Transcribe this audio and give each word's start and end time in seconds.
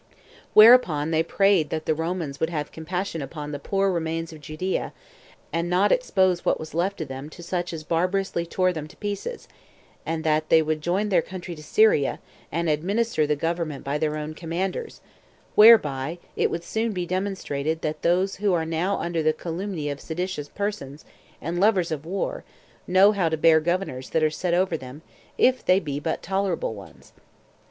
Whereupon 0.55 1.11
they 1.11 1.21
prayed 1.21 1.69
that 1.69 1.85
the 1.85 1.93
Romans 1.93 2.39
would 2.39 2.49
have 2.49 2.71
compassion 2.71 3.21
upon 3.21 3.51
the 3.51 3.59
[poor] 3.59 3.91
remains 3.91 4.33
of 4.33 4.41
Judea, 4.41 4.93
and 5.53 5.69
not 5.69 5.91
expose 5.91 6.43
what 6.43 6.59
was 6.59 6.73
left 6.73 7.01
of 7.01 7.07
them 7.07 7.29
to 7.29 7.43
such 7.43 7.71
as 7.71 7.83
barbarously 7.83 8.47
tore 8.47 8.73
them 8.73 8.87
to 8.87 8.95
pieces, 8.97 9.47
and 10.03 10.23
that 10.23 10.49
they 10.49 10.63
would 10.63 10.81
join 10.81 11.09
their 11.09 11.21
country 11.21 11.53
to 11.53 11.61
Syria, 11.61 12.19
and 12.51 12.67
administer 12.67 13.27
the 13.27 13.35
government 13.35 13.83
by 13.83 13.99
their 13.99 14.17
own 14.17 14.33
commanders, 14.33 15.01
whereby 15.53 16.17
it 16.35 16.49
would 16.49 16.63
[soon] 16.63 16.93
be 16.93 17.05
demonstrated 17.05 17.83
that 17.83 18.01
those 18.01 18.37
who 18.37 18.53
are 18.53 18.65
now 18.65 18.97
under 18.97 19.21
the 19.21 19.33
calumny 19.33 19.87
of 19.91 20.01
seditious 20.01 20.49
persons, 20.49 21.05
and 21.39 21.59
lovers 21.59 21.91
of 21.91 22.07
war, 22.07 22.43
know 22.87 23.11
how 23.11 23.29
to 23.29 23.37
bear 23.37 23.59
governors 23.59 24.09
that 24.09 24.23
are 24.23 24.31
set 24.31 24.55
over 24.55 24.75
them, 24.77 25.03
if 25.37 25.63
they 25.63 25.79
be 25.79 25.99
but 25.99 26.23
tolerable 26.23 26.73
ones. 26.73 27.13